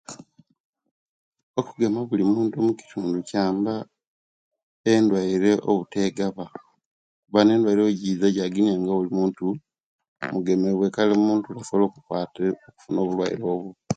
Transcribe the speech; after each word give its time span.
Okugema 1.59 1.99
bulimuntu 2.09 2.55
mutindu 2.65 3.19
kyamba 3.29 3.73
endwaire 4.93 5.51
obutegaba 5.69 6.43
kubanga 7.23 7.43
nendwaire 7.47 7.81
owegiza 7.83 8.27
gyagilya 8.35 8.73
nga 8.77 8.91
bulimuntu 8.95 9.45
mugemewe 10.33 10.85
kale 10.95 11.11
omuntu 11.19 11.47
tasoobola 11.55 11.85
okukwatibwa 11.89 12.65
no'obulwaire 12.91 13.43
obbo 13.53 13.71